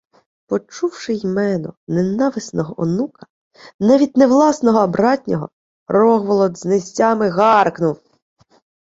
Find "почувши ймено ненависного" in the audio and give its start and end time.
0.47-2.81